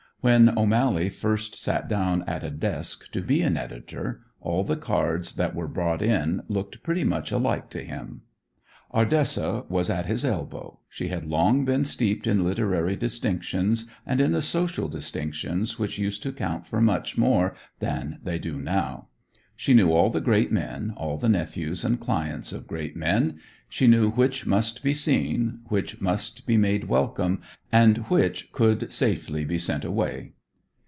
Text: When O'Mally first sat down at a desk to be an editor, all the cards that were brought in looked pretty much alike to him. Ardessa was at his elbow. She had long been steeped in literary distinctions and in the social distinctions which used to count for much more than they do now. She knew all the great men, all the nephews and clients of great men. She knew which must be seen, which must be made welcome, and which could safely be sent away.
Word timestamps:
When 0.23 0.55
O'Mally 0.55 1.09
first 1.09 1.55
sat 1.55 1.89
down 1.89 2.23
at 2.27 2.43
a 2.43 2.51
desk 2.51 3.09
to 3.11 3.21
be 3.21 3.41
an 3.41 3.57
editor, 3.57 4.21
all 4.39 4.63
the 4.63 4.75
cards 4.75 5.33
that 5.33 5.55
were 5.55 5.67
brought 5.67 6.03
in 6.03 6.43
looked 6.47 6.83
pretty 6.83 7.03
much 7.03 7.31
alike 7.31 7.71
to 7.71 7.83
him. 7.83 8.21
Ardessa 8.93 9.63
was 9.67 9.89
at 9.89 10.05
his 10.05 10.23
elbow. 10.23 10.79
She 10.89 11.07
had 11.07 11.25
long 11.25 11.65
been 11.65 11.85
steeped 11.85 12.27
in 12.27 12.43
literary 12.43 12.95
distinctions 12.95 13.89
and 14.05 14.21
in 14.21 14.31
the 14.33 14.43
social 14.43 14.87
distinctions 14.87 15.79
which 15.79 15.97
used 15.97 16.21
to 16.21 16.31
count 16.31 16.67
for 16.67 16.79
much 16.81 17.17
more 17.17 17.55
than 17.79 18.19
they 18.23 18.37
do 18.37 18.59
now. 18.59 19.07
She 19.55 19.73
knew 19.75 19.91
all 19.91 20.09
the 20.09 20.21
great 20.21 20.51
men, 20.51 20.91
all 20.97 21.17
the 21.17 21.29
nephews 21.29 21.83
and 21.85 21.99
clients 21.99 22.51
of 22.51 22.65
great 22.65 22.95
men. 22.95 23.39
She 23.69 23.85
knew 23.85 24.09
which 24.09 24.47
must 24.47 24.83
be 24.83 24.95
seen, 24.95 25.59
which 25.69 26.01
must 26.01 26.47
be 26.47 26.57
made 26.57 26.85
welcome, 26.85 27.41
and 27.71 27.99
which 28.09 28.51
could 28.51 28.91
safely 28.91 29.45
be 29.45 29.59
sent 29.59 29.85
away. 29.85 30.33